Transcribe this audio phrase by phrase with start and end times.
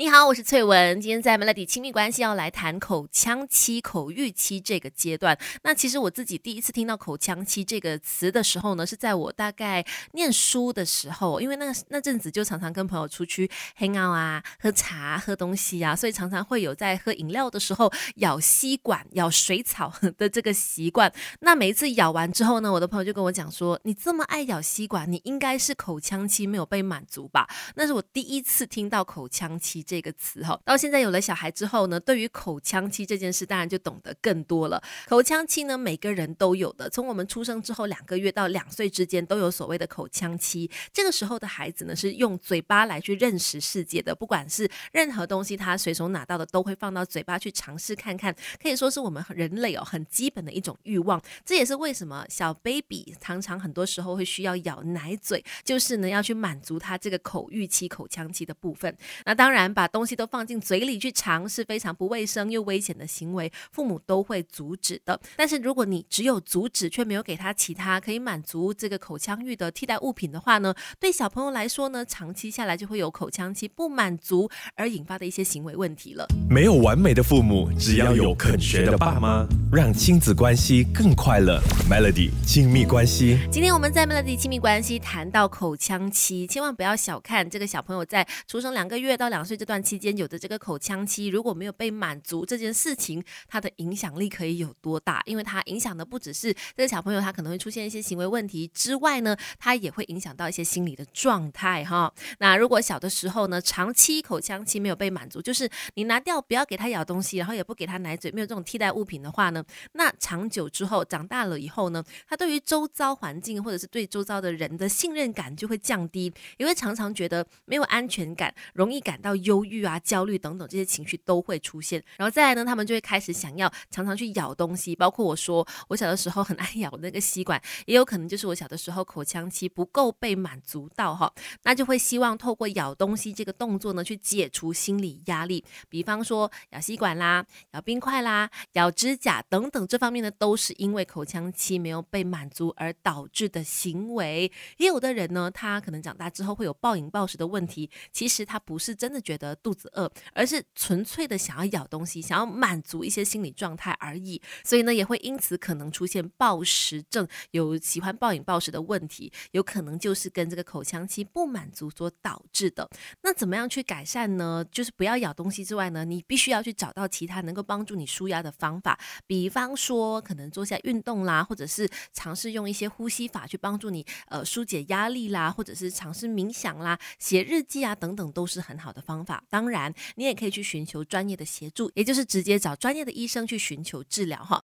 [0.00, 1.00] 你好，我是翠文。
[1.00, 5.36] 今天在 Melody 亲密关系要来谈口腔期、口欲期这个阶段。
[5.64, 21.12] 那其实我自己第一次听到口腔期这个词的时候呢，是在我大概念书的时候，因为那那阵子就常常跟朋友出去 hang out 啊，喝茶、喝东西啊，所以常常会有在喝饮料的时候咬吸管、咬水草的这个习惯。
[21.40, 29.84] 那每一次咬完之后呢，我的朋友就跟我讲说：“你这么爱咬吸管，你应该是口腔期没有被满足吧？”那是我第一次听到口腔期。
[29.88, 34.82] 这个词哈，到现在有了小孩之后呢，对于口腔期这件事，当然就懂得更多了。
[35.08, 40.70] 口腔期呢，每个人都有的，从我们出生之后两个月到两岁之间，都有所谓的口腔期。
[40.92, 51.18] 这个时候的孩子呢，是用嘴巴来去认识世界的，不管是任何东西，他随手拿到的，都会放到嘴巴去尝试看看，可以说是我们人类哦很基本的一种欲望。
[51.46, 58.94] 这也是为什么小 baby 常常很多时候会需要咬奶嘴，就是呢要去满足他这个口欲期、口腔期的部分。
[59.24, 59.74] 那当然。
[59.78, 65.20] 把东西都放进嘴里去尝是非常不卫生又危险的行为，父母都会阻止的。
[65.36, 76.26] 但是如果你只有阻止，却没有给他其他可以满足这个口腔欲的替代物品的话呢，对小朋友来说呢，长期下来就会有口腔期不满足而引发的一些行为问题了。
[76.50, 81.62] 没有完美的父母，只要有肯学的爸妈，让亲子关系更快乐。
[81.88, 89.67] Melody 亲密关系，今天我们在 Melody 亲密关系谈到口腔期，千万不要小看这个小朋友在出生两个月到两岁这。
[89.68, 95.22] 段期间有的这个口腔期如果没有被满足这件事情，它的影响力可以有多大？
[95.26, 102.10] 因为它影响的不只是这个小朋友，他可能会出现一些行为问题之外呢，它也会影响到一些心理的状态哈。
[102.38, 119.57] 那如果小的时候呢，长期口腔期没有被满足，就是你拿掉不要给他咬东西，然后也不给他奶嘴，没有这种替代物品的话呢，那长久之后长大了以后呢，他对于周遭环境或者是对周遭的人的信任感就会降低，也会常常觉得没有安全感，容易感到忧。
[119.58, 131.32] 忧郁啊、焦虑等等这些情绪都会出现，然后再来呢，他们就会开始想要常常去咬东西，包括我说我小的时候很爱咬那个吸管，也有可能就是我小的时候口腔期不够被满足到哈，
[131.64, 144.52] 那就会希望透过咬东西这个动作呢去解除心理压力，比方说咬吸管啦、咬冰块啦、咬指甲等等这方面呢，都是因为口腔期没有被满足而导致的行为。
[144.76, 149.56] 也有的人呢，他可能长大之后会有暴饮暴食的问题，其实他不是真的觉得。
[149.62, 154.40] 肚子饿，而是纯粹的想要咬东西，想要满足一些心理状态而已。
[154.64, 162.88] 所以呢，也会因此可能出现暴食症，有喜欢暴饮暴食的问题，有可能就是跟这个口腔期不满足所导致的。
[163.22, 164.64] 那怎么样去改善呢？
[164.70, 179.27] 就是不要咬东西之外呢，你必须要去找到其他能够帮助你舒压的方法，比方说可能做下运动啦，或者是尝试用一些呼吸法去帮助你呃疏解压力啦，或者是尝试冥想啦、写日记啊等等，都是很好的方法。
[179.50, 184.56] 当然，你也可以去寻求专业的协助，也就是直接找专业的医生去寻求治疗哈。